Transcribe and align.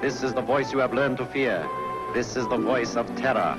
This 0.00 0.22
is 0.22 0.32
the 0.32 0.40
voice 0.40 0.72
you 0.72 0.78
have 0.78 0.94
learned 0.94 1.18
to 1.18 1.26
fear. 1.26 1.68
This 2.14 2.34
is 2.34 2.48
the 2.48 2.56
voice 2.56 2.96
of 2.96 3.04
terror. 3.16 3.58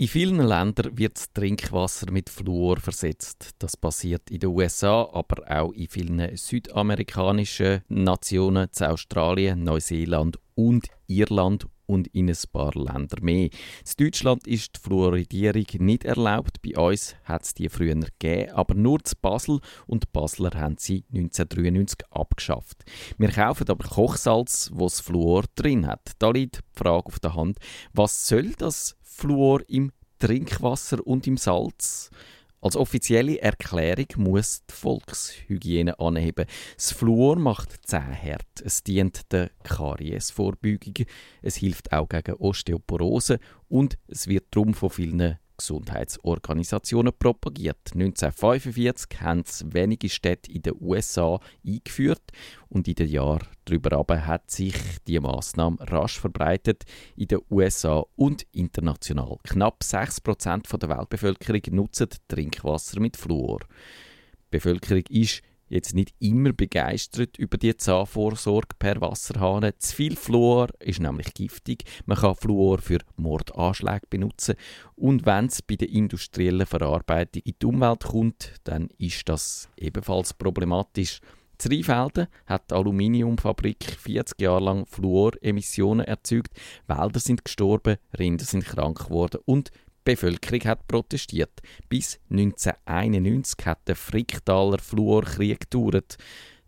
In 0.00 0.08
vielen 0.08 0.40
Ländern 0.40 0.96
wird 0.96 1.18
das 1.18 1.30
Trinkwasser 1.34 2.10
mit 2.10 2.30
Fluor 2.30 2.78
versetzt. 2.78 3.50
Das 3.58 3.76
passiert 3.76 4.30
in 4.30 4.40
den 4.40 4.48
USA, 4.48 5.06
aber 5.12 5.44
auch 5.46 5.72
in 5.72 5.88
vielen 5.88 6.34
südamerikanischen 6.38 7.82
Nationen, 7.88 8.70
in 8.74 8.86
Australien, 8.86 9.62
Neuseeland 9.62 10.38
und 10.54 10.86
Irland 11.06 11.66
und 11.84 12.06
in 12.14 12.30
ein 12.30 12.36
paar 12.50 12.72
Länder 12.74 13.20
mehr. 13.20 13.50
In 13.50 13.50
Deutschland 13.98 14.46
ist 14.46 14.76
die 14.76 14.80
Fluoridierung 14.80 15.66
nicht 15.80 16.04
erlaubt. 16.06 16.62
Bei 16.62 16.80
uns 16.80 17.14
hat 17.24 17.42
es 17.42 17.52
die 17.52 17.68
früher 17.68 17.96
gegeben, 17.96 18.52
aber 18.52 18.74
nur 18.74 19.04
zu 19.04 19.16
Basel 19.20 19.60
und 19.86 20.04
die 20.04 20.08
Basler 20.12 20.52
haben 20.54 20.76
sie 20.78 21.04
1993 21.12 22.06
abgeschafft. 22.10 22.84
Wir 23.18 23.28
kaufen 23.28 23.68
aber 23.68 23.86
Kochsalz, 23.86 24.70
wo 24.72 24.84
das 24.84 25.00
Fluor 25.00 25.44
drin 25.56 25.86
hat. 25.86 26.12
Da 26.20 26.30
liegt 26.30 26.56
die 26.56 26.78
Frage 26.78 27.04
auf 27.06 27.18
der 27.18 27.34
Hand, 27.34 27.58
was 27.92 28.26
soll 28.26 28.52
das 28.56 28.96
Fluor 29.20 29.60
im 29.68 29.92
Trinkwasser 30.18 31.06
und 31.06 31.26
im 31.26 31.36
Salz? 31.36 32.10
Als 32.62 32.74
offizielle 32.74 33.38
Erklärung 33.38 34.06
muss 34.16 34.62
die 34.64 34.72
Volkshygiene 34.72 36.00
anheben. 36.00 36.46
Das 36.74 36.92
Fluor 36.92 37.36
macht 37.36 37.86
Zähnhärte. 37.86 38.64
Es 38.64 38.82
dient 38.82 39.30
der 39.30 39.50
Kariesvorbeugung. 39.62 40.94
Es 41.42 41.56
hilft 41.56 41.92
auch 41.92 42.08
gegen 42.08 42.32
Osteoporose 42.36 43.40
und 43.68 43.98
es 44.08 44.26
wird 44.26 44.46
darum 44.52 44.72
von 44.72 44.88
vielen 44.88 45.38
Gesundheitsorganisationen 45.60 47.12
propagiert. 47.16 47.92
1945 47.92 49.20
haben 49.20 49.42
es 49.46 49.64
wenige 49.68 50.08
Städte 50.08 50.50
in 50.50 50.62
den 50.62 50.74
USA 50.80 51.38
eingeführt 51.66 52.22
und 52.68 52.88
in 52.88 52.94
den 52.94 53.08
Jahren 53.08 53.46
darüber 53.66 54.26
hat 54.26 54.50
sich 54.50 54.74
die 55.06 55.20
Maßnahme 55.20 55.76
rasch 55.80 56.18
verbreitet 56.18 56.84
in 57.14 57.28
den 57.28 57.40
USA 57.50 58.04
und 58.16 58.46
international. 58.52 59.36
Knapp 59.44 59.82
6% 59.82 60.78
der 60.78 60.88
Weltbevölkerung 60.88 61.62
nutzen 61.70 62.08
Trinkwasser 62.28 62.98
mit 62.98 63.16
Fluor. 63.16 63.60
Die 63.60 64.56
Bevölkerung 64.56 65.04
ist 65.10 65.42
jetzt 65.70 65.94
nicht 65.94 66.14
immer 66.18 66.52
begeistert 66.52 67.38
über 67.38 67.56
die 67.56 67.76
Zahnvorsorge 67.76 68.76
per 68.78 69.00
Wasserhahn. 69.00 69.72
Zu 69.78 69.96
viel 69.96 70.16
Fluor 70.16 70.68
ist 70.80 71.00
nämlich 71.00 71.32
giftig. 71.32 71.84
Man 72.04 72.18
kann 72.18 72.34
Fluor 72.34 72.78
für 72.78 72.98
Mordanschläge 73.16 74.06
benutzen. 74.10 74.56
Und 74.96 75.24
wenn 75.24 75.46
es 75.46 75.62
bei 75.62 75.76
der 75.76 75.88
industriellen 75.88 76.66
Verarbeitung 76.66 77.42
in 77.44 77.54
die 77.62 77.66
Umwelt 77.66 78.04
kommt, 78.04 78.54
dann 78.64 78.88
ist 78.98 79.28
das 79.28 79.68
ebenfalls 79.76 80.34
problematisch. 80.34 81.20
In 81.62 81.72
Rheinfelden 81.72 82.26
hat 82.46 82.70
die 82.70 82.74
Aluminiumfabrik 82.74 83.84
40 83.84 84.40
Jahre 84.40 84.64
lang 84.64 84.86
Fluoremissionen 84.86 86.06
erzeugt. 86.06 86.58
Wälder 86.86 87.20
sind 87.20 87.44
gestorben, 87.44 87.98
Rinder 88.18 88.46
sind 88.46 88.64
krank 88.64 89.06
geworden 89.06 89.40
und 89.44 89.70
Bevölkerung 90.04 90.64
hat 90.64 90.86
protestiert. 90.88 91.60
Bis 91.88 92.18
1991 92.30 93.66
hat 93.66 93.86
der 93.86 93.96
Fricktaler 93.96 94.78
Fluorkrieg 94.78 95.70
gedauert. 95.70 96.16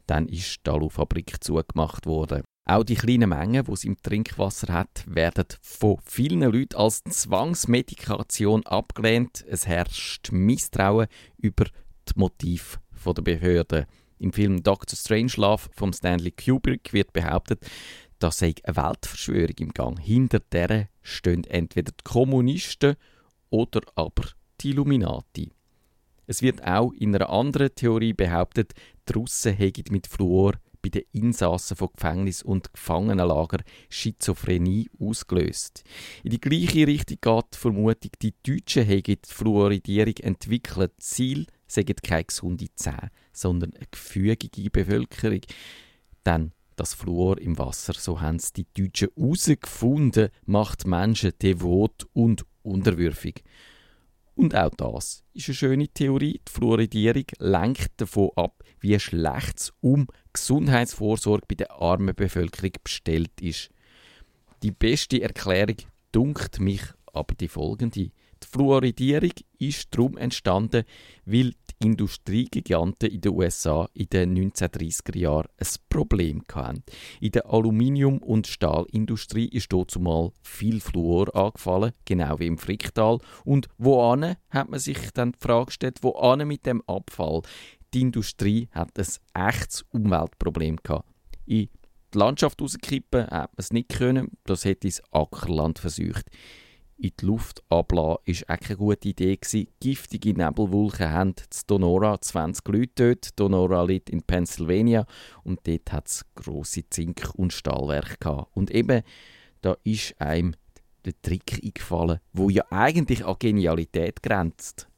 Dann 0.06 0.28
ist 0.28 0.60
die 0.66 0.70
Alufabrik 0.70 1.42
zugemacht 1.42 2.06
worden. 2.06 2.42
Auch 2.64 2.84
die 2.84 2.94
kleinen 2.94 3.30
Mengen, 3.30 3.64
die 3.64 3.72
es 3.72 3.84
im 3.84 4.00
Trinkwasser 4.00 4.72
hat, 4.72 5.04
werden 5.06 5.46
von 5.60 5.98
vielen 6.04 6.42
Leuten 6.42 6.76
als 6.76 7.02
Zwangsmedikation 7.02 8.64
abgelehnt. 8.66 9.44
Es 9.48 9.66
herrscht 9.66 10.30
Misstrauen 10.30 11.08
über 11.38 11.64
die 11.64 12.12
Motive 12.14 12.78
der 13.04 13.22
Behörden. 13.22 13.86
Im 14.18 14.32
Film 14.32 14.62
Dr. 14.62 14.96
Strangelove 14.96 15.68
von 15.74 15.92
Stanley 15.92 16.30
Kubrick 16.30 16.92
wird 16.92 17.12
behauptet, 17.12 17.66
da 18.20 18.30
sei 18.30 18.54
eine 18.62 18.76
Weltverschwörung 18.76 19.56
im 19.58 19.72
Gang. 19.72 19.98
Hinter 19.98 20.38
der 20.38 20.88
stehen 21.02 21.42
entweder 21.42 21.90
die 21.90 22.04
Kommunisten 22.04 22.94
oder 23.52 23.82
aber 23.94 24.24
die 24.60 24.70
Illuminati. 24.70 25.52
Es 26.26 26.42
wird 26.42 26.64
auch 26.64 26.92
in 26.92 27.14
einer 27.14 27.30
anderen 27.30 27.74
Theorie 27.74 28.14
behauptet, 28.14 28.72
die 29.08 29.12
Russen 29.12 29.54
hätten 29.54 29.92
mit 29.92 30.06
Fluor 30.06 30.54
bei 30.80 30.88
den 30.88 31.04
Insassen 31.12 31.76
von 31.76 31.90
Gefängnis- 31.94 32.42
und 32.42 32.72
Gefangenenlager 32.72 33.58
Schizophrenie 33.88 34.88
ausgelöst. 34.98 35.84
In 36.24 36.30
die 36.30 36.40
gleiche 36.40 36.86
Richtung 36.86 37.18
geht 37.20 37.54
die 37.54 37.58
Vermutung, 37.58 38.10
die 38.20 38.34
Deutschen 38.42 38.84
hätten 38.84 39.18
die 39.22 39.32
Fluoridierung 39.32 40.16
entwickelt. 40.16 40.92
Ziel 40.98 41.46
sagen 41.66 41.94
keine 42.02 42.24
gesunde 42.24 42.66
Zähne, 42.74 43.10
sondern 43.32 43.74
eine 43.74 43.86
gefügige 43.90 44.70
Bevölkerung. 44.70 45.40
Denn 46.24 46.52
das 46.76 46.94
Fluor 46.94 47.38
im 47.38 47.58
Wasser, 47.58 47.92
so 47.92 48.20
haben 48.20 48.36
es 48.36 48.52
die 48.52 48.66
Deutschen 48.74 49.10
herausgefunden, 49.16 50.30
macht 50.46 50.86
Menschen 50.86 51.32
devot 51.40 52.06
und 52.12 52.44
unterwürfig. 52.62 53.42
Und 54.34 54.54
auch 54.54 54.70
das 54.70 55.24
ist 55.34 55.48
eine 55.48 55.54
schöne 55.54 55.88
Theorie. 55.88 56.40
Die 56.48 56.52
Fluoridierung 56.52 57.26
lenkt 57.38 57.92
davon 57.98 58.30
ab, 58.36 58.62
wie 58.80 58.98
schlecht 58.98 59.58
es 59.58 59.72
um 59.80 60.06
Gesundheitsvorsorge 60.32 61.44
bei 61.46 61.54
der 61.54 61.70
armen 61.72 62.14
Bevölkerung 62.14 62.72
bestellt 62.82 63.40
ist. 63.40 63.70
Die 64.62 64.70
beste 64.70 65.20
Erklärung 65.20 65.76
dunkt 66.12 66.60
mich 66.60 66.82
aber 67.12 67.34
die 67.34 67.48
folgende. 67.48 68.10
Die 68.42 68.48
Fluoridierung 68.50 69.32
ist 69.58 69.88
darum 69.90 70.16
entstanden, 70.16 70.84
weil 71.24 71.52
Industriegiganten 71.82 73.10
in 73.10 73.20
den 73.20 73.32
USA 73.32 73.88
in 73.92 74.08
den 74.08 74.36
1930er 74.36 75.18
Jahren 75.18 75.48
ein 75.58 75.66
Problem 75.88 76.42
hatten. 76.52 76.84
In 77.20 77.32
der 77.32 77.46
Aluminium- 77.46 78.22
und 78.22 78.46
Stahlindustrie 78.46 79.48
ist 79.48 79.72
dort 79.72 79.90
zumal 79.90 80.32
viel 80.42 80.80
Fluor 80.80 81.34
angefallen, 81.34 81.92
genau 82.04 82.38
wie 82.38 82.46
im 82.46 82.58
Fricktal. 82.58 83.18
Und 83.44 83.68
wo 83.78 84.00
hat 84.50 84.68
man 84.68 84.78
sich 84.78 85.10
dann 85.12 85.32
die 85.32 85.38
Frage 85.40 85.66
gestellt, 85.66 85.98
wo 86.02 86.36
mit 86.36 86.66
dem 86.66 86.82
Abfall? 86.86 87.42
Die 87.92 88.00
Industrie 88.02 88.68
hat 88.70 88.90
ein 88.98 89.48
echtes 89.48 89.84
Umweltproblem 89.90 90.76
gehabt. 90.82 91.08
In 91.46 91.68
die 92.14 92.18
Landschaft 92.18 92.60
rauskippen 92.62 93.22
hat 93.22 93.30
man 93.30 93.58
es 93.58 93.72
nicht 93.72 93.88
können, 93.88 94.30
das 94.44 94.64
hätte 94.64 94.86
das 94.86 95.02
Ackerland 95.12 95.78
versucht 95.78 96.26
in 97.02 97.10
die 97.20 97.26
Luft 97.26 97.62
ablassen, 97.68 98.46
war 98.46 98.56
auch 98.56 98.60
keine 98.60 98.76
gute 98.76 99.08
Idee. 99.08 99.36
Gewesen. 99.36 99.66
Giftige 99.80 100.34
Nebelwolken 100.34 101.10
haben 101.10 101.34
zu 101.50 101.66
Donora 101.66 102.20
20 102.20 102.68
Leute 102.68 102.92
dort. 102.94 103.40
Donora 103.40 103.82
liegt 103.82 104.08
in 104.08 104.22
Pennsylvania 104.22 105.04
und 105.42 105.66
dort 105.66 105.92
hat 105.92 106.06
es 106.06 106.24
grosse 106.36 106.88
Zink- 106.88 107.34
und 107.34 107.52
Stahlwerke. 107.52 108.46
Und 108.52 108.70
eben, 108.70 109.02
da 109.62 109.76
ist 109.82 110.20
einem 110.20 110.54
der 111.04 111.20
Trick 111.22 111.60
eingefallen, 111.62 112.20
wo 112.32 112.50
ja 112.50 112.64
eigentlich 112.70 113.24
an 113.24 113.36
Genialität 113.38 114.22
grenzt. 114.22 114.88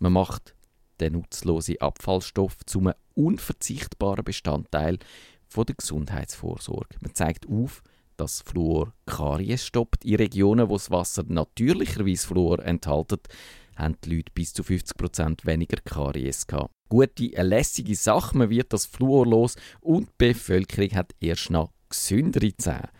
Man 0.00 0.14
macht 0.14 0.56
den 0.98 1.12
nutzlosen 1.12 1.80
Abfallstoff 1.80 2.56
zum 2.66 2.92
unverzichtbaren 3.14 4.24
Bestandteil 4.24 4.98
von 5.46 5.66
der 5.66 5.76
Gesundheitsvorsorge. 5.76 6.96
Man 7.00 7.14
zeigt 7.14 7.48
auf, 7.48 7.84
dass 8.18 8.42
Fluor 8.42 8.92
Karies 9.06 9.64
stoppt. 9.64 10.04
In 10.04 10.16
Regionen, 10.16 10.68
wo 10.68 10.74
das 10.74 10.90
Wasser 10.90 11.24
natürlicherweise 11.26 12.26
Fluor 12.26 12.58
enthält, 12.64 13.28
haben 13.76 13.96
die 14.04 14.16
Leute 14.16 14.32
bis 14.34 14.52
zu 14.52 14.62
50% 14.62 15.46
weniger 15.46 15.78
Karies 15.82 16.46
gehabt. 16.46 16.72
Gute, 16.88 17.30
eine 17.36 17.48
lässige 17.48 17.94
Sache, 17.94 18.36
man 18.36 18.50
wird 18.50 18.72
das 18.72 18.86
Fluor 18.86 19.26
los 19.26 19.56
und 19.80 20.08
die 20.08 20.28
Bevölkerung 20.28 20.90
hat 20.94 21.12
erst 21.20 21.50
noch 21.50 21.70
gesündere 21.88 22.56
Zähne. 22.56 22.90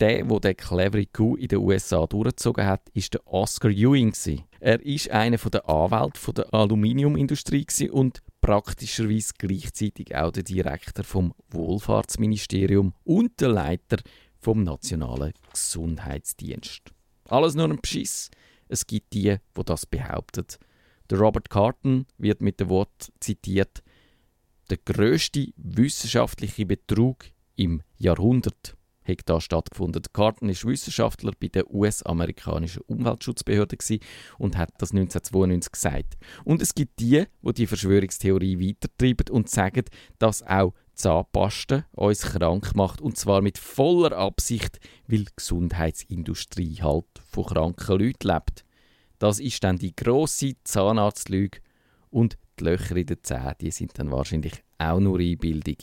Der, 0.00 0.24
der 0.24 0.40
den 0.40 0.56
clevere 0.56 1.06
Coup 1.06 1.36
in 1.36 1.48
den 1.48 1.58
USA 1.58 2.06
durchgezogen 2.06 2.66
hat, 2.66 2.88
ist 2.94 3.14
der 3.14 3.26
Oscar 3.26 3.70
Ewing. 3.70 4.14
Er 4.60 4.80
ist 4.80 5.10
einer 5.10 5.38
der 5.38 5.68
Anwälte 5.68 6.32
der 6.32 6.54
Aluminiumindustrie 6.54 7.66
und 7.90 8.22
praktischerweise 8.40 9.32
gleichzeitig 9.36 10.14
auch 10.14 10.30
der 10.30 10.44
Direktor 10.44 11.04
vom 11.04 11.34
Wohlfahrtsministerium 11.50 12.94
und 13.02 13.40
der 13.40 13.48
Leiter 13.48 13.98
vom 14.48 14.62
Nationalen 14.62 15.34
Gesundheitsdienst. 15.52 16.94
Alles 17.28 17.54
nur 17.54 17.68
ein 17.68 17.82
Beschiss. 17.82 18.30
Es 18.66 18.86
gibt 18.86 19.12
die, 19.12 19.36
wo 19.54 19.62
das 19.62 19.84
behaupten. 19.84 20.46
Der 21.10 21.18
Robert 21.18 21.50
Carton 21.50 22.06
wird 22.16 22.40
mit 22.40 22.58
dem 22.58 22.70
Wort 22.70 23.12
zitiert: 23.20 23.82
Der 24.70 24.78
größte 24.78 25.48
wissenschaftliche 25.58 26.64
Betrug 26.64 27.26
im 27.56 27.82
Jahrhundert 27.98 28.74
hat 29.04 29.20
da 29.26 29.38
stattgefunden. 29.38 30.02
Carton 30.14 30.48
ist 30.48 30.64
Wissenschaftler 30.64 31.32
bei 31.38 31.48
der 31.48 31.70
US-amerikanischen 31.70 32.80
Umweltschutzbehörde 32.86 33.76
und 34.38 34.56
hat 34.56 34.70
das 34.78 34.92
1992 34.92 35.72
gesagt. 35.72 36.16
Und 36.44 36.62
es 36.62 36.74
gibt 36.74 37.00
die, 37.00 37.24
wo 37.42 37.52
die 37.52 37.66
Verschwörungstheorie 37.66 38.66
weitertreiben 38.66 39.28
und 39.30 39.50
sagen, 39.50 39.84
dass 40.18 40.42
auch 40.42 40.72
Zahnpasta 40.98 41.86
uns 41.92 42.22
krank 42.22 42.74
macht. 42.74 43.00
Und 43.00 43.16
zwar 43.16 43.40
mit 43.40 43.56
voller 43.56 44.12
Absicht, 44.16 44.78
weil 45.06 45.24
die 45.24 45.32
Gesundheitsindustrie 45.36 46.82
halt 46.82 47.06
von 47.30 47.46
kranken 47.46 47.98
Leuten 47.98 48.28
lebt. 48.28 48.64
Das 49.18 49.40
ist 49.40 49.64
dann 49.64 49.78
die 49.78 49.96
grosse 49.96 50.54
Zahnarztlüge. 50.64 51.60
Und 52.10 52.36
die 52.58 52.64
Löcher 52.64 52.96
in 52.96 53.06
den 53.06 53.22
Zähnen, 53.22 53.54
die 53.60 53.70
sind 53.70 53.98
dann 53.98 54.10
wahrscheinlich 54.10 54.62
auch 54.78 55.00
nur 55.00 55.18
Einbildung. 55.18 55.78